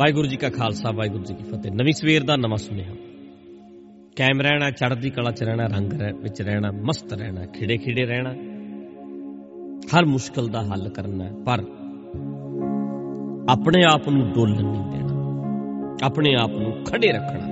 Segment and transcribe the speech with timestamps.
[0.00, 2.94] ਵਾਹਿਗੁਰੂ ਜੀ ਕਾ ਖਾਲਸਾ, ਵਾਹਿਗੁਰੂ ਜੀ ਕੀ ਫਤਿਹ। ਨਵੀਂ ਸਵੇਰ ਦਾ ਨਵਾਂ ਸੁਨੇਹਾ।
[4.16, 5.92] ਕਾਇਮ ਰਹਿਣਾ, ਚੜ੍ਹਦੀ ਕਲਾ ਚ ਰਹਿਣਾ, ਰੰਗ
[6.22, 8.30] ਵਿੱਚ ਰਹਿਣਾ, ਮਸਤ ਰਹਿਣਾ, ਖਿੜੇ ਖਿੜੇ ਰਹਿਣਾ।
[9.94, 11.64] ਹਰ ਮੁਸ਼ਕਲ ਦਾ ਹੱਲ ਕਰਨਾ ਪਰ
[13.48, 15.14] ਆਪਣੇ ਆਪ ਨੂੰ ਡੋਲਣ ਨਹੀਂ ਦੇਣਾ।
[16.02, 17.46] ਆਪਣੇ ਆਪ ਨੂੰ ਖੜੇ ਰੱਖਣਾ।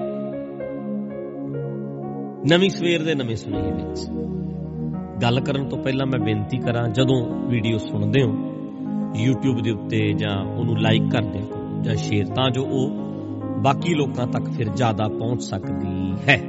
[2.51, 4.11] ਨਵੀਂ ਸਵੇਰ ਦੇ ਨਵੇਂ ਸੁਨੇਹੇ ਵਿੱਚ
[5.23, 8.33] ਗੱਲ ਕਰਨ ਤੋਂ ਪਹਿਲਾਂ ਮੈਂ ਬੇਨਤੀ ਕਰਾਂ, ਜਦੋਂ ਵੀਡੀਓ ਸੁਣਦੇ ਹੋ,
[9.27, 12.91] YouTube ਦੇ ਉੱਤੇ ਜਾਂ ਉਹਨੂੰ ਲਾਈਕ ਕਰ ਦਿਓ ਜਾਂ ਸ਼ੇਅਰ ਤਾਂ ਜੋ ਉਹ
[13.63, 16.41] ਬਾਕੀ ਲੋਕਾਂ ਤੱਕ ਫਿਰ ਜ਼ਿਆਦਾ ਪਹੁੰਚ ਸਕਦੀ ਹੈ।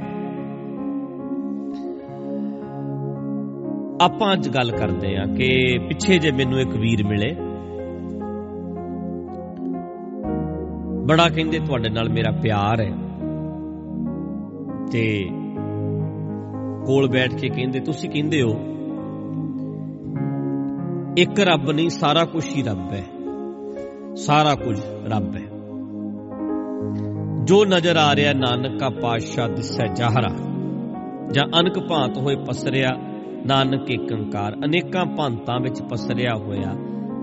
[4.00, 7.34] ਆਪਾਂ ਅੱਜ ਗੱਲ ਕਰਦੇ ਆ ਕਿ ਪਿੱਛੇ ਜੇ ਮੈਨੂੰ ਇੱਕ ਵੀਰ ਮਿਲੇ,
[11.06, 12.90] ਬੜਾ ਕਹਿੰਦੇ ਤੁਹਾਡੇ ਨਾਲ ਮੇਰਾ ਪਿਆਰ ਹੈ।
[14.92, 15.04] ਤੇ
[16.86, 18.54] ਕੋਲ ਬੈਠ ਕੇ ਕਹਿੰਦੇ, ਤੁਸੀਂ ਕਹਿੰਦੇ ਹੋ,
[21.18, 23.04] ਇੱਕ ਰੱਬ ਨਹੀਂ, ਸਾਰਾ ਕੁਝ ਹੀ ਰੱਬ ਹੈ।
[24.16, 25.60] ਸਾਰਾ ਕੁਝ ਰੱਬ ਹੈ।
[27.44, 30.34] ਜੋ ਨਜ਼ਰ ਆ ਰਿਹਾ ਨਾਨਕਾ ਪਾਤਸ਼ਾਹ ਦਿਸੈ ਜਾਹਰਾ
[31.32, 32.90] ਜਾਂ ਅਨਕ ਭਾਂਤ ਹੋਏ ਪਸਰਿਆ
[33.46, 36.74] ਨਾਨਕ ਏਕ ਓੰਕਾਰ ਅਨੇਕਾਂ ਭਾਂਤਾਂ ਵਿੱਚ ਪਸਰਿਆ ਹੋਇਆ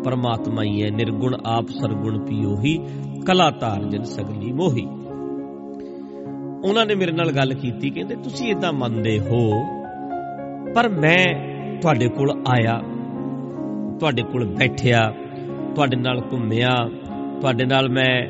[0.05, 2.77] ਪਰਮਾਤਮਾ ਹੀ ਹੈ, ਨਿਰਗੁਣ ਆਪ ਸਰਗੁਣ ਪੀਓ ਹੀ,
[3.27, 4.87] ਕਲਾ ਧਾਰ ਜਨ ਸਗਲੀ ਮੋਹੀ।
[6.69, 9.51] ਉਹਨਾਂ ਨੇ ਮੇਰੇ ਨਾਲ ਗੱਲ ਕੀਤੀ, ਕਹਿੰਦੇ, ਤੁਸੀਂ ਇਦਾਂ ਮੰਨਦੇ ਹੋ,
[10.75, 11.25] ਪਰ ਮੈਂ
[11.81, 12.81] ਤੁਹਾਡੇ ਕੋਲ ਆਇਆ,
[13.99, 15.13] ਤੁਹਾਡੇ ਕੋਲ ਬੈਠਿਆ
[15.77, 16.89] ਤੁਹਾਡੇ ਨਾਲ ਘੁੰਮਿਆ,
[17.39, 18.21] ਤੁਹਾਡੇ ਨਾਲ ਮੈਂ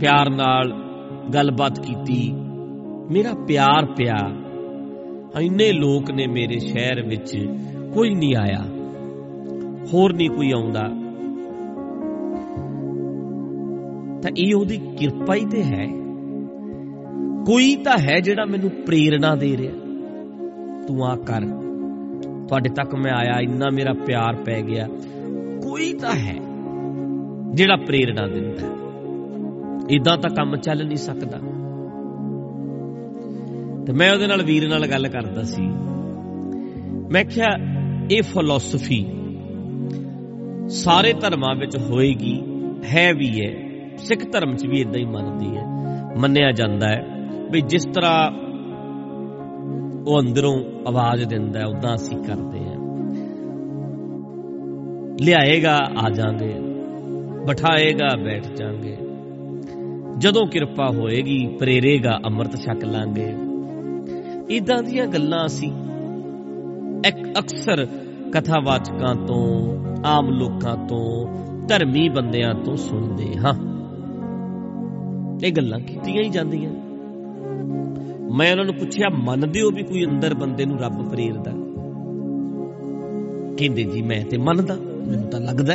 [0.00, 0.74] ਪਿਆਰ ਨਾਲ
[1.34, 2.32] ਗੱਲਬਾਤ ਕੀਤੀ।
[3.10, 4.18] ਮੇਰਾ ਪਿਆਰ ਪਿਆ।
[5.40, 7.48] ਇੰਨੇ ਲੋਕ ਨੇ ਮੇਰੇ ਸ਼ਹਿਰ ਵਿੱਚ,
[7.94, 8.64] ਕੋਈ ਨਹੀਂ ਆਇਆ,
[9.94, 10.82] ਹੋਰ ਨਹੀਂ ਕੋਈ ਆਉਂਦਾ।
[14.22, 15.86] ਤਾਂ ਇਹ ਉਹਦੀ ਕਿਰਪਾ ਹੀ ਤੇ ਹੈ।
[17.46, 19.72] ਕੋਈ ਤਾਂ ਹੈ ਜਿਹੜਾ ਮੈਨੂੰ ਪ੍ਰੇਰਣਾ ਦੇ ਰਿਹਾ।
[20.86, 21.40] ਤੂੰ ਆ ਕਰ।
[22.48, 24.88] ਤੁਹਾਡੇ ਤੱਕ ਮੈਂ ਆਇਆ, ਇੰਨਾ ਮੇਰਾ ਪਿਆਰ ਪੈ ਗਿਆ।
[25.62, 26.55] ਕੋਈ ਤਾਂ ਹੈ।
[27.54, 28.86] ਜਿਹੜਾ ਪ੍ਰੇਰਣਾ ਦਿੰਦਾ
[29.90, 31.38] ਇਦਾਂ ਤਾਂ ਕੰਮ ਚੱਲ ਨਹੀਂ ਸਕਦਾ।
[33.86, 35.62] ਤੇ ਮੈਂ ਉਹਦੇ ਨਾਲ ਵੀਰ ਨਾਲ ਗੱਲ ਕਰਦਾ ਸੀ।
[37.12, 37.56] ਮੈਂ ਕਿਹਾ,
[38.10, 39.06] ਇਹ ਫਿਲਾਸਫੀ
[40.68, 42.42] ਸਾਰੇ ਧਰਮਾਂ ਵਿੱਚ ਹੋਏਗੀ,
[42.84, 43.52] ਹੈ ਵੀ ਹੈ,
[43.96, 45.64] ਸਿੱਖ ਧਰਮ 'ਚ ਵੀ ਇਦਾਂ ਹੀ ਮੰਨਦੀ ਹੈ।
[46.16, 48.30] ਮੰਨਿਆ ਜਾਂਦਾ ਹੈ ਵੀ ਜਿਸ ਤਰ੍ਹਾਂ
[50.06, 52.76] ਉਹ ਅੰਦਰੋਂ ਆਵਾਜ਼ ਦਿੰਦਾ ਹੈ ਉਦਾਂ ਅਸੀਂ ਕਰਦੇ ਹਾਂ।
[55.20, 56.65] ਲਿਆਏਗਾ, ਆ ਜਾਾਂਗੇ
[57.46, 58.96] ਬਿਠਾਏਗਾ, ਬੈਠ ਜਾਾਂਗੇ
[60.18, 63.34] ਜਦੋਂ ਕਿਰਪਾ ਹੋਏਗੀ, ਪ੍ਰੇਰੇਗਾ ਅੰਮ੍ਰਿਤ ਛਕ ਲਾਂਗੇ।
[64.56, 65.72] ਇਦਾਂ ਦੀਆਂ ਗੱਲਾਂ ਅਸੀਂ
[67.38, 67.86] ਅਕਸਰ
[68.32, 71.26] ਕਥਾਵਾਚਕਾਂ ਤੋਂ, ਆਮ ਲੋਕਾਂ ਤੋਂ,
[71.68, 73.54] ਧਰਮੀ ਬੰਦਿਆਂ ਤੋਂ ਸੁਣਦੇ ਹਾਂ।
[75.44, 76.70] ਇਹ ਗੱਲਾਂ ਕੀਤੀਆਂ ਹੀ ਜਾਂਦੀਆਂ।
[78.36, 81.50] ਮੈਂ ਉਹਨਾਂ ਨੂੰ ਪੁੱਛਿਆ, ਮੰਨਦੇ ਹੋ ਵੀ ਕੋਈ ਅੰਦਰ ਬੰਦੇ ਨੂੰ ਰੱਬ ਪ੍ਰੇਰਦਾ?
[83.56, 84.74] ਕਹਿੰਦੇ, ਜੀ, ਮੈਂ ਤੇ ਮੰਨਦਾ,
[85.06, 85.74] ਮੈਨੂੰ ਤਾਂ ਲੱਗਦਾ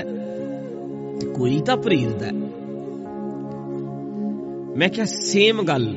[1.22, 2.32] ਕਿ ਕੋਈ ਤਾਂ ਪ੍ਰੇਰਦਾ
[4.78, 5.96] ਮੈਂ ਕਿਹਾ ਸੇਮ ਗੱਲ।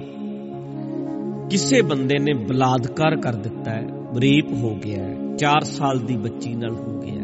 [1.51, 6.55] ਕਿਸੇ ਬੰਦੇ ਨੇ ਬਲਾਦਕਾਰ ਕਰ ਦਿੱਤਾ ਹੈ ਰੇਪ ਹੋ ਗਿਆ ਹੈ 4 ਸਾਲ ਦੀ ਬੱਚੀ
[6.55, 7.15] ਨਾਲ ਹੋ ਗਿਆ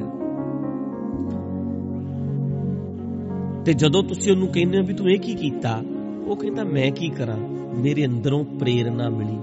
[3.65, 5.83] ਤੇ ਜਦੋਂ ਤੁਸੀਂ ਉਹਨੂੰ ਕਹਿੰਦੇ ਹੋ ਵੀ ਤੂੰ ਇਹ ਕੀ ਕੀਤਾ,
[6.27, 7.37] ਉਹ ਕਹਿੰਦਾ, ਮੈਂ ਕੀ ਕਰਾਂ?
[7.79, 9.39] ਮੇਰੇ ਅੰਦਰੋਂ ਪ੍ਰੇਰਣਾ ਮਿਲੀ।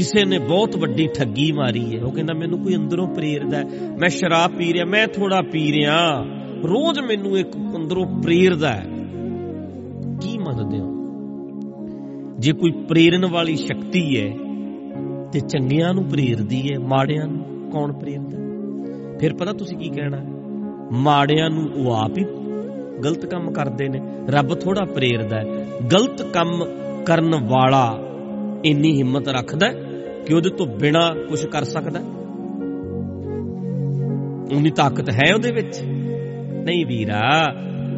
[0.00, 3.62] ਕਿਸੇ ਨੇ ਬਹੁਤ ਵੱਡੀ ਠੱਗੀ ਮਾਰੀ ਹੈ। ਉਹ ਕਹਿੰਦਾ, ਮੈਨੂੰ ਕੋਈ ਅੰਦਰੋਂ ਪ੍ਰੇਰਦਾ
[4.00, 6.26] ਮੈਂ ਸ਼ਰਾਬ ਪੀ ਰਿਹਾ, ਮੈਂ ਥੋੜਾ ਪੀ ਰਿਹਾ।
[6.64, 8.86] ਰੋਜ਼ ਮੈਨੂੰ ਇੱਕ ਅੰਦਰੋਂ ਪ੍ਰੇਰਦਾ ਹੈ।
[10.20, 10.96] ਕੀ ਮੰਨਦੇ ਹੋ?
[12.38, 14.36] ਜੇ ਕੋਈ ਪ੍ਰੇਰਨ ਵਾਲੀ ਸ਼ਕਤੀ ਹੈ,
[15.32, 18.36] ਤੇ ਚੰਗਿਆਂ ਨੂੰ ਪ੍ਰੇਰਦੀ ਹੈ, ਮਾੜਿਆਂ ਨੂੰ ਕੌਣ ਪ੍ਰੇਰਦਾ
[19.18, 20.18] ਫਿਰ ਪਤਾ ਤੁਸੀਂ ਕੀ ਕਹਿਣਾ
[20.92, 22.24] ਮਾੜਿਆਂ ਨੂੰ ਉਹ ਆਪ ਹੀ
[23.04, 26.64] ਗਲਤ ਕੰਮ ਕਰਦੇ ਨੇ। ਰੱਬ ਥੋੜਾ ਪ੍ਰੇਰਦਾ ਹੈ। ਗਲਤ ਕੰਮ
[27.06, 27.98] ਕਰਨ ਵਾਲਾ
[28.64, 29.66] ਇੰਨੀ ਹਿੰਮਤ ਰੱਖਦਾ
[30.26, 32.00] ਕਿ ਉਹਦੇ ਤੋਂ ਬਿਨਾ ਕੁਝ ਕਰ ਸਕਦਾ?
[34.56, 35.80] ਉਨੀ ਤਾਕਤ ਹੈ ਉਹਦੇ ਵਿੱਚ।
[36.64, 37.44] ਨਹੀਂ ਵੀਰਾ,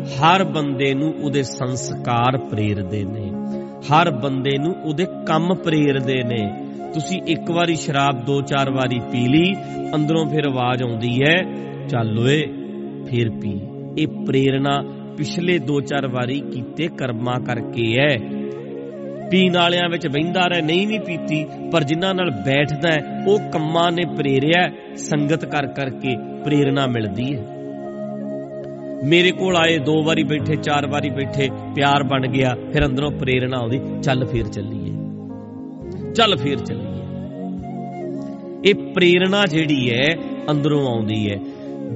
[0.03, 3.33] ਹਰ ਬੰਦੇ ਨੂੰ ਉਹਦੇ ਸੰਸਕਾਰ ਪ੍ਰੇਰਦੇ ਨੇ।
[3.81, 9.29] ਹਰ ਬੰਦੇ ਨੂੰ ਉਹਦੇ ਕੰਮ ਪ੍ਰੇਰਦੇ ਨੇ। ਤੁਸੀਂ ਇੱਕ ਵਾਰੀ ਸ਼ਰਾਬ ਦੋ ਚਾਰ ਵਾਰੀ ਪੀ
[9.29, 9.55] ਲਈ,
[9.95, 11.43] ਅੰਦਰੋਂ ਫਿਰ ਆਵਾਜ਼ ਆਉਂਦੀ ਹੈ,
[11.89, 12.43] ਚੱਲ ਓਏ,
[13.07, 13.61] ਫਿਰ ਪੀ।
[13.99, 14.85] ਇਹ ਪ੍ਰੇਰਣਾ
[15.17, 18.42] ਪਿਛਲੇ ਦੋ ਚਾਰ ਵਾਰੀ ਕੀਤੇ ਕਰਮਾਂ ਕਰਕੇ ਹੈ।
[19.33, 23.93] ਪੀਣ ਵਾਲਿਆਂ ਵਿੱਚ ਬਹਿੰਦਾ ਰਹਿ, ਨਹੀਂ ਵੀ ਪੀਤੀ, ਪਰ ਜਿਨ੍ਹਾਂ ਨਾਲ ਬੈਠਦਾ ਹੈ, ਉਹ ਕੰਮਾਂ
[23.93, 27.43] ਨੇ ਪ੍ਰੇਰਿਆ ਸੰਗਤ ਕਰ ਕਰਕੇ ਪ੍ਰੇਰਣਾ ਮਿਲਦੀ ਹੈ।
[29.05, 33.57] ਮੇਰੇ ਕੋਲ ਆਏ, ਦੋ ਵਾਰੀ ਬੈਠੇ, ਚਾਰ ਵਾਰੀ ਬੈਠੇ, ਪਿਆਰ ਬਣ ਗਿਆ, ਫਿਰ ਅੰਦਰੋਂ ਪ੍ਰੇਰਣਾ
[33.59, 34.93] ਆਉਂਦੀ, ਚੱਲ ਫੇਰ ਚੱਲੀਏ।
[36.13, 37.03] ਚੱਲ ਫੇਰ ਚੱਲੀਏ।
[38.65, 40.17] ਇਹ ਪ੍ਰੇਰਣਾ ਜਿਹੜੀ ਹੈ,
[40.51, 41.37] ਅੰਦਰੋਂ ਆਉਂਦੀ ਹੈ।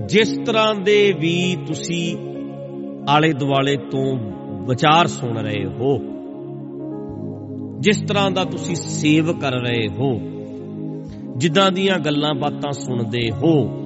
[0.07, 2.17] ਜਿਸ ਤਰ੍ਹਾਂ ਦੇ ਵੀ ਤੁਸੀਂ
[3.09, 4.19] ਆਲੇ ਦੁਆਲੇ ਤੋਂ
[4.69, 6.16] ਵਿਚਾਰ ਸੁਣ ਰਹੇ ਹੋ
[7.81, 10.21] ਜਿਸ ਤਰ੍ਹਾਂ ਦਾ ਤੁਸੀਂ ਸੇਵ ਕਰ ਰਹੇ ਹੋ,
[11.37, 13.83] ਜਿੱਦਾਂ ਦੀਆਂ ਗੱਲਾਂ ਬਾਤਾਂ ਸੁਣਦੇ ਹੋ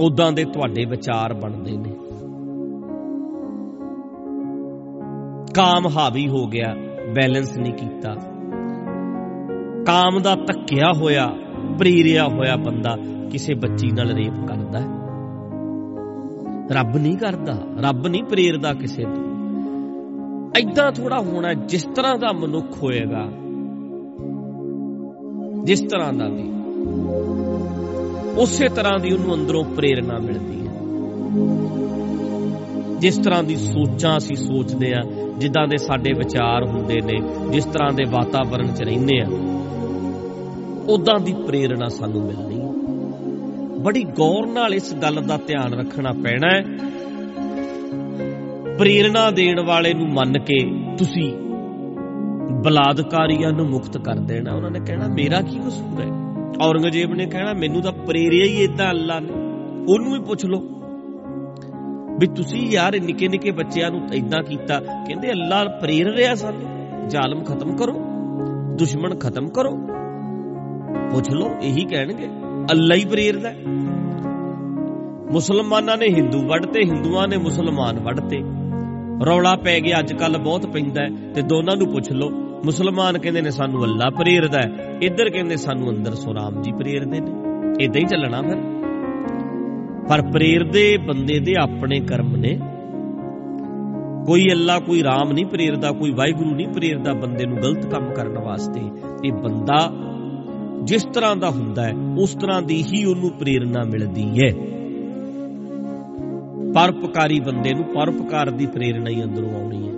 [0.00, 1.90] ਉਦਾਂ ਦੇ ਤੁਹਾਡੇ ਵਿਚਾਰ ਬਣਦੇ ਨੇ।
[5.54, 6.74] ਕਾਮ ਹਾਵੀ ਹੋ ਗਿਆ,
[7.14, 8.14] ਬੈਲੈਂਸ ਨਹੀਂ ਕੀਤਾ।
[9.86, 11.32] ਕਾਮ ਦਾ ਧੱਕਿਆ ਹੋਇਆ,
[11.78, 12.96] ਪ੍ਰੇਰਿਆ ਹੋਇਆ ਬੰਦਾ
[13.32, 14.86] ਕਿਸੇ ਬੱਚੀ ਨਾਲ ਰੇਪ ਕਰਦਾ ਹੈ।
[16.72, 19.33] ਰੱਬ ਨਹੀਂ ਕਰਦਾ, ਰੱਬ ਨਹੀਂ ਪ੍ਰੇਰਦਾ ਕਿਸੇ ਤੋਂ।
[20.58, 23.28] ਐਦਾਂ ਥੋੜਾ ਹੋਣਾ ਜਿਸ ਤਰ੍ਹਾਂ ਦਾ ਮਨੁੱਖ ਹੋਏਗਾ।
[25.64, 26.50] ਜਿਸ ਤਰ੍ਹਾਂ ਦਾ ਵੀ।
[28.42, 30.74] ਉਸੇ ਤਰ੍ਹਾਂ ਦੀ ਉਹਨੂੰ ਅੰਦਰੋਂ ਪ੍ਰੇਰਣਾ ਮਿਲਦੀ ਹੈ।
[32.98, 35.02] ਜਿਸ ਤਰ੍ਹਾਂ ਦੀ ਸੋਚਾਂ ਅਸੀਂ ਸੋਚਦੇ ਆ
[35.38, 39.26] ਜਿੱਦਾਂ ਦੇ ਸਾਡੇ ਵਿਚਾਰ ਹੁੰਦੇ ਨੇ, ਜਿਸ ਤਰ੍ਹਾਂ ਦੇ ਵਾਤਾਵਰਣ 'ਚ ਰਹਿੰਦੇ ਆ
[40.88, 42.64] ਉਦਾਂ ਦੀ ਪ੍ਰੇਰਣਾ ਸਾਨੂੰ ਮਿਲਣੀ ਹੈ।
[43.78, 46.64] ਬੜੀ ਗੌਰ ਨਾਲ ਇਸ ਗੱਲ ਦਾ ਧਿਆਨ ਰੱਖਣਾ ਪੈਣਾ ਹੈ
[48.78, 50.64] ਪ੍ਰੇਰਣਾ ਦੇਣ ਵਾਲੇ ਨੂੰ ਮੰਨ ਕੇ
[50.96, 51.32] ਤੁਸੀਂ
[52.62, 56.06] ਬਲਾਦਕਾਰੀਆਂ ਨੂੰ ਮੁਕਤ ਕਰ ਦੇਣਾ। ਉਹਨਾਂ ਨੇ ਕਹਿਣਾ, ਮੇਰਾ ਕੀ ਕਸੂਰ ਹੈ?
[56.62, 59.32] ਔਰੰਗਜ਼ੇਬ ਨੇ ਕਹਿਣਾ, ਮੈਨੂੰ ਤਾਂ ਪ੍ਰੇਰਿਆ ਹੀ ਇਦਾਂ ਅੱਲਾ ਨੇ।
[59.88, 60.58] ਉਹਨੂੰ ਹੀ ਪੁੱਛ ਲਓ
[62.20, 67.44] ਵੀ ਤੁਸੀਂ ਯਾਰ ਨਿੱਕੇ ਨਿੱਕੇ ਬੱਚਿਆਂ ਨੂੰ ਇਦਾਂ ਕੀਤਾ। ਕਹਿੰਦੇ, ਅੱਲਾ ਪ੍ਰੇਰ ਰਿਹਾ ਸਾਨੂੰ। ਜ਼ਾਲਮ
[67.44, 67.92] ਖਤਮ ਕਰੋ,
[68.78, 69.70] ਦੁਸ਼ਮਣ ਖਤਮ ਕਰੋ।
[71.12, 72.26] ਪੁੱਛ ਲਓ, ਇਹੀ ਕਹਿਣਗੇ,
[72.70, 73.52] ਅੱਲਾ ਹੀ ਪ੍ਰੇਰਦਾ
[75.32, 78.42] ਮੁਸਲਮਾਨਾਂ ਨੇ ਹਿੰਦੂ ਵੱਢਤੇ ਹਿੰਦੂਆਂ ਨੇ ਮੁਸਲਮਾਨ ਵੱਢਤੇ
[79.26, 82.30] ਰੌਲਾ ਪੈ ਗਿਆ ਅੱਜ ਕੱਲ ਬਹੁਤ ਪੈਂਦਾ ਤੇ ਦੋਨਾਂ ਨੂੰ ਪੁੱਛ ਲਓ,
[82.64, 84.60] ਮੁਸਲਮਾਨ ਕਹਿੰਦੇ ਨੇ ਸਾਨੂੰ ਅੱਲਾ ਪ੍ਰੇਰਦਾ
[85.02, 87.30] ਇੱਧਰ ਕਹਿੰਦੇ ਸਾਨੂੰ ਅੰਦਰ ਸੁਰਾਮ ਜੀ ਪ੍ਰੇਰਦੇ ਨੇ।
[87.80, 88.56] ਇਦਾਂ ਹੀ ਚੱਲਣਾ ਫਿਰ।
[90.08, 92.58] ਪਰ ਪ੍ਰੇਰਦੇ ਬੰਦੇ ਦੇ ਆਪਣੇ ਕਰਮ ਨੇ।
[94.26, 98.38] ਕੋਈ ਅੱਲਾ, ਕੋਈ ਰਾਮ ਨਹੀਂ ਪ੍ਰੇਰਦਾ, ਕੋਈ ਵਾਹਿਗੁਰੂ ਨਹੀਂ ਪ੍ਰੇਰਦਾ ਬੰਦੇ ਨੂੰ ਗਲਤ ਕੰਮ ਕਰਨ
[98.38, 98.80] ਵਾਸਤੇ।
[99.24, 99.92] ਇਹ ਬੰਦਾ
[100.84, 104.52] ਜਿਸ ਤਰ੍ਹਾਂ ਦਾ ਹੁੰਦਾ ਹੈ, ਉਸ ਤਰ੍ਹਾਂ ਦੀ ਹੀ ਉਹਨੂੰ ਪ੍ਰੇਰਣਾ ਮਿਲਦੀ ਹੈ।
[106.74, 109.92] ਪਰਪਕਾਰੀ ਬੰਦੇ ਨੂੰ ਪਰਪਕਾਰ ਦੀ ਪ੍ਰੇਰਣਾ ਹੀ ਅੰਦਰੋਂ ਆਉਣੀ ਹੈ।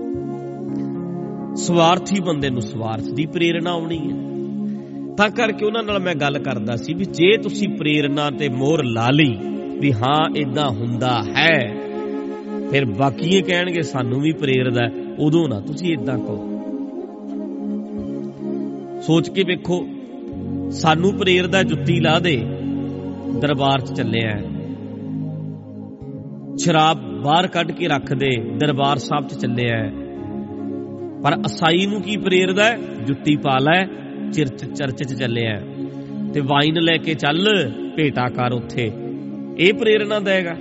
[1.55, 6.76] ਸਵਾਰਥੀ ਬੰਦੇ ਨੂੰ ਸਵਾਰਥ ਦੀ ਪ੍ਰੇਰਣਾ ਆਉਣੀ ਹੈ। ਤਾਂ ਕਰਕੇ ਉਹਨਾਂ ਨਾਲ ਮੈਂ ਗੱਲ ਕਰਦਾ
[6.76, 9.37] ਸੀ ਵੀ ਜੇ ਤੁਸੀਂ ਪ੍ਰੇਰਣਾ ਤੇ ਮੋਹਰ ਲਾ ਲਈ
[9.81, 11.58] ਵੀ ਹਾਂ ਇਦਾਂ ਹੁੰਦਾ ਹੈ,
[12.70, 14.88] ਫਿਰ ਬਾਕੀ ਇਹ ਕਹਿਣਗੇ ਸਾਨੂੰ ਵੀ ਪ੍ਰੇਰਦਾ
[15.19, 16.52] ਉਦੋਂ ਨਾ ਤੁਸੀਂ ਇਦਾਂ ਕਹੋ
[19.00, 19.87] ਸੋਚ ਕੇ ਵੇਖੋ,
[20.70, 22.37] ਸਾਨੂੰ ਪ੍ਰੇਰਦਾ ਜੁੱਤੀ ਲਾ ਦੇ,
[23.40, 24.37] ਦਰਬਾਰ 'ਚ ਚੱਲਿਆ
[26.58, 29.91] ਸ਼ਰਾਬ ਬਾਹਰ ਕੱਢ ਕੇ ਰੱਖ ਦੇ, ਦਰਬਾਰ ਸਾਹਿਬ 'ਚ ਚੱਲਿਆ
[31.23, 32.70] ਪਰ ਅਸਾਈ ਨੂੰ ਕੀ ਪ੍ਰੇਰਦਾ
[33.06, 33.85] ਜੁੱਤੀ ਪਾ ਲੈ,
[34.32, 35.61] ਚਰਚ ਚਰਚ 'ਚ ਚੱਲਿਆ
[36.35, 38.93] ਤੇ ਵਾਈਨ ਲੈ ਕੇ ਚੱਲ, ਭੇਟਾ ਕਰ ਉੱਥੇ।
[39.58, 40.55] ਇਹ ਪ੍ਰੇਰਣਾ ਦੇਗਾ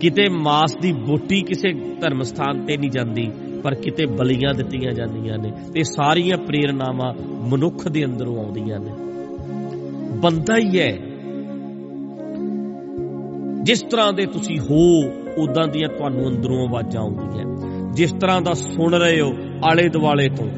[0.00, 3.30] ਕਿਤੇ ਮਾਸ ਦੀ ਬੋਟੀ ਕਿਸੇ ਧਰਮ ਸਥਾਨ ਤੇ ਨਹੀਂ ਜਾਂਦੀ,
[3.62, 7.12] ਪਰ ਕਿਤੇ ਬਲੀਆਂ ਦਿੱਤੀਆਂ ਜਾਂਦੀਆਂ ਨੇ। ਤੇ ਸਾਰੀਆਂ ਪ੍ਰੇਰਣਾਵਾਂ
[7.48, 8.90] ਮਨੁੱਖ ਦੇ ਅੰਦਰੋਂ ਆਉਂਦੀਆਂ ਨੇ।
[10.20, 11.09] ਬੰਦਾ ਹੀ ਹੈ
[13.62, 17.44] ਜਿਸ ਤਰ੍ਹਾਂ ਦੇ ਤੁਸੀਂ ਹੋ ਉਦਾਂ ਦੀਆਂ ਤੁਹਾਨੂੰ ਅੰਦਰੋਂ ਆਵਾਜ਼ਾਂ ਆਉਂਦੀਆਂ।
[17.92, 19.32] ਜਿਸ ਤਰ੍ਹਾਂ ਦਾ ਸੁਣ ਰਹੇ ਹੋ
[19.64, 20.48] ਆਲੇ ਦੁਆਲੇ ਤੋਂ।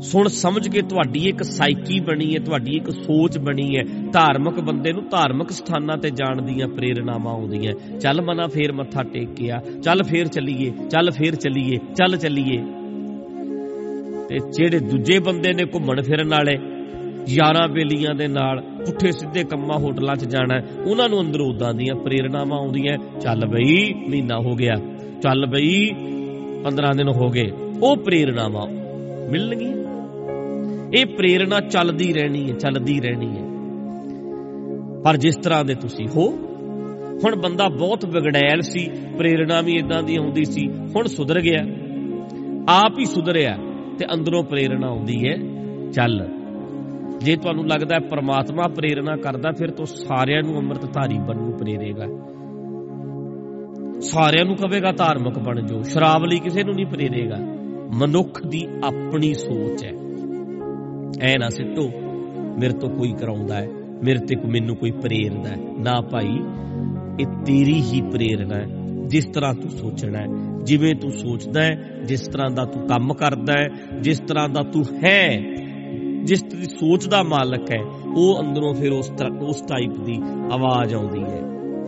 [0.00, 3.82] ਸੁਣ ਸਮਝ ਕੇ ਤੁਹਾਡੀ ਇੱਕ ਸਾਈਕੀ ਬਣੀ ਹੈ, ਤੁਹਾਡੀ ਇੱਕ ਸੋਚ ਬਣੀ ਹੈ।
[4.12, 9.62] ਧਾਰਮਿਕ ਬੰਦੇ ਨੂੰ ਧਾਰਮਿਕ ਸਥਾਨਾਂ ਤੇ ਜਾਣ ਦੀਆਂ ਪ੍ਰੇਰਣਾਵਾਂ ਆਉਂਦੀਆਂ। ਚੱਲ ਮਨਾ ਫੇਰ ਮੱਥਾ ਟੇਕਿਆ
[9.82, 12.62] ਚੱਲ ਫੇਰ ਚੱਲੀਏ, ਚੱਲ ਫੇਰ ਚੱਲੀਏ, ਚੱਲ ਚੱਲੀਏ।
[14.28, 16.56] ਤੇ ਜਿਹੜੇ ਦੂਜੇ ਬੰਦੇ ਨੇ ਘੁੰਮਣ ਫਿਰਨ ਵਾਲੇ
[17.28, 21.94] ਯਾਰਾਂ ਬੇਲੀਆਂ ਦੇ ਨਾਲ ਪੁੱਠੇ ਸਿੱਧੇ ਕੰਮਾਂ ਹੋਟਲਾਂ 'ਚ ਜਾਣਾ ਉਹਨਾਂ ਨੂੰ ਅੰਦਰ ਉਦਾਂ ਦੀਆਂ
[21.94, 24.74] ਪ੍ਰੇਰਣਾਵਾਂ ਆਉਂਦੀਆਂ ਚੱਲ ਬਈ, ਮਹੀਨਾ ਹੋ ਗਿਆ।
[25.22, 25.90] ਚੱਲ ਬਈ
[26.64, 27.50] 15 ਦਿਨ ਹੋ ਗਏ।
[27.82, 28.66] ਉਹ ਪ੍ਰੇਰਣਾਵਾਂ
[29.30, 29.72] ਮਿਲਣਗੀਆਂ।
[30.94, 33.42] ਇਹ ਪ੍ਰੇਰਣਾ ਚੱਲਦੀ ਰਹਿਣੀ ਹੈ, ਚੱਲਦੀ ਰਹਿਣੀ ਹੈ।
[35.04, 36.30] ਪਰ ਜਿਸ ਤਰ੍ਹਾਂ ਦੇ ਤੁਸੀਂ ਹੋ,
[37.24, 38.88] ਹੁਣ ਬੰਦਾ ਬਹੁਤ ਵਿਗੜੈਲ ਸੀ,
[39.18, 41.66] ਪ੍ਰੇਰਣਾ ਵੀ ਇਦਾਂ ਦੀ ਆਉਂਦੀ ਸੀ, ਹੁਣ ਸੁਧਰ ਗਿਆ।
[42.68, 43.58] ਆਪ ਹੀ ਸੁਧਰਿਆ
[43.98, 45.36] ਤੇ ਅੰਦਰੋਂ ਪ੍ਰੇਰਣਾ ਆਉਂਦੀ ਹੈ,
[45.90, 46.41] ਚੱਲ।
[47.24, 52.06] ਜੇ ਤੁਹਾਨੂੰ ਲੱਗਦਾ ਹੈ ਪ੍ਰਮਾਤਮਾ ਪ੍ਰੇਰਣਾ ਕਰਦਾ, ਫਿਰ ਤੋਂ ਸਾਰਿਆਂ ਨੂੰ ਅੰਮ੍ਰਿਤਧਾਰੀ ਬਣਨ ਨੂੰ ਪ੍ਰੇਰੇਗਾ।
[54.00, 57.36] ਸਾਰਿਆਂ ਨੂੰ ਕਹੇਗਾ ਧਾਰਮਿਕ ਬਣ ਜਾਓ, ਸ਼ਰਾਬ ਲਈ ਕਿਸੇ ਨੂੰ ਨਹੀਂ ਪ੍ਰੇਰੇਗਾ।
[57.94, 59.92] ਮਨੁੱਖ ਦੀ ਆਪਣੀ ਸੋਚ ਹੈ।
[61.22, 61.90] ਐ ਨਾ ਸਿੱਟੋ,
[62.60, 63.66] ਮੇਰੇ ਤੋਂ ਕੋਈ ਕਰਾਉਂਦਾ ਹੈ,
[64.04, 66.38] ਮੇਰੇ ਤੇ ਮੈਨੂੰ ਕੋਈ ਪ੍ਰੇਰਦਾ ਹੈ। ਨਾ ਭਾਈ,
[67.20, 68.66] ਇਹ ਤੇਰੀ ਹੀ ਪ੍ਰੇਰਣਾ ਹੈ,
[69.06, 70.26] ਜਿਸ ਤਰ੍ਹਾਂ ਤੂੰ ਸੋਚਣਾ ਹੈ।
[70.64, 73.68] ਜਿਵੇਂ ਤੂੰ ਸੋਚਦਾ ਹੈ, ਜਿਸ ਤਰ੍ਹਾਂ ਦਾ ਤੂੰ ਕੰਮ ਕਰਦਾ ਹੈ,
[74.00, 75.42] ਜਿਸ ਤਰ੍ਹਾਂ ਦਾ ਤੂੰ ਹੈ
[76.24, 77.82] ਜਿਸ ਦੀ ਸੋਚ ਦਾ ਮਾਲਕ ਹੈ,
[78.16, 80.16] ਉਹ ਅੰਦਰੋਂ ਫਿਰ ਉਸ ਤਰ੍ਹਾਂ ਉਸ ਟਾਈਪ ਦੀ
[80.52, 81.40] ਆਵਾਜ਼ ਆਉਂਦੀ ਹੈ,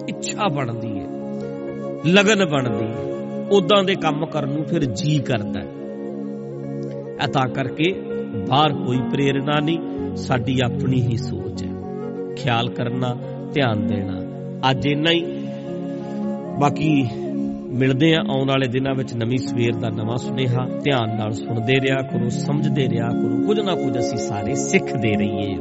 [0.08, 1.06] ਇੱਛਾ ਬਣਦੀ ਹੈ,
[2.06, 5.66] ਲਗਨ ਬਣਦੀ ਹੈ ਉਦਾਂ ਦੇ ਕੰਮ ਕਰਨ ਨੂੰ ਫਿਰ ਜੀ ਕਰਦਾ ਹੈ।
[7.14, 7.92] ਇਹ ਤਾਂ ਕਰਕੇ
[8.48, 11.72] ਬਾਹਰ ਕੋਈ ਪ੍ਰੇਰਣਾ ਨਹੀਂ, ਸਾਡੀ ਆਪਣੀ ਹੀ ਸੋਚ ਹੈ।
[12.34, 13.16] ਖਿਆਲ ਕਰਨਾ,
[13.52, 14.20] ਧਿਆਨ ਦੇਣਾ,
[14.70, 15.24] ਅੱਜ ਇੰਨਾ ਹੀ।
[16.60, 17.06] ਬਾਕੀ
[17.74, 22.02] ਮਿਲਦੇ ਆ, ਆਉਣ ਵਾਲੇ ਦਿਨਾਂ ਵਿੱਚ ਨਵੀਂ ਸਵੇਰ ਦਾ ਨਵਾਂ ਸੁਨੇਹਾ ਧਿਆਨ ਨਾਲ ਸੁਣਦੇ ਰਿਹਾ
[22.02, 25.56] ਕਰੋ, ਸਮਝਦੇ ਰਿਹਾ ਕਰੋ, ਕੁਝ ਨਾ ਕੁਝ ਅਸੀਂ ਸਾਰੇ ਸਿੱਖਦੇ ਰਹੀਏ।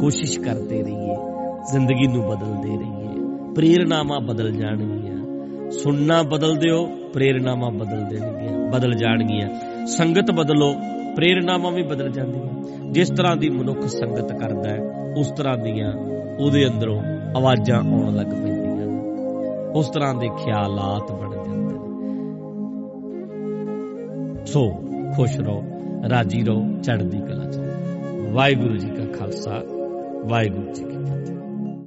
[0.00, 1.14] ਕੋਸ਼ਿਸ਼ ਕਰਦੇ ਰਹੀਏ,
[1.72, 3.08] ਜ਼ਿੰਦਗੀ ਨੂੰ ਬਦਲਦੇ ਰਹੀਏ,
[3.54, 9.48] ਪ੍ਰੇਰਣਾਵਾਂ ਬਦਲ ਜਾਣਗੀਆਂ। ਸੁਣਨਾ ਬਦਲ ਦਿਓ ਪ੍ਰੇਰਣਾਵਾਂ ਬਦਲ ਦੇਣਗੀਆਂ, ਬਦਲ ਜਾਣਗੀਆਂ।
[9.86, 10.74] ਸੰਗਤ ਬਦਲੋ,
[11.16, 12.52] ਪ੍ਰੇਰਣਾਵਾਂ ਵੀ ਬਦਲ ਜਾਂਦੀਆਂ।
[12.92, 15.92] ਜਿਸ ਤਰ੍ਹਾਂ ਦੀ ਮਨੁੱਖ ਸੰਗਤ ਕਰਦਾ ਹੈ, ਉਸ ਤਰ੍ਹਾਂ ਦੀਆਂ
[16.40, 17.00] ਉਹਦੇ ਅੰਦਰੋਂ
[17.36, 18.65] ਆਵਾਜ਼ਾਂ ਆਉਣ ਲੱਗ ਪੈਂਦੀਆਂ। ਨੇ
[19.76, 21.96] ਉਸ ਤਰ੍ਹਾਂ ਦੇ ਖਿਆਲਾਤ ਬਣ ਜਾਂਦੇ ਨੇ।
[24.46, 24.70] ਸੋ,
[25.16, 25.62] ਖੁਸ਼ ਰਹੋ,
[26.10, 27.60] ਰਾਜੀ ਰਹੋ, ਚੜ੍ਹਦੀ ਕਲਾ ਚ
[28.30, 29.62] ਵਾਹਿਗੁਰੂ ਜੀ ਕਾ ਖਾਲਸਾ,
[30.26, 31.35] ਵਾਹਿਗੁਰੂ ਜੀ ਕੀ ਫਤਿਹ।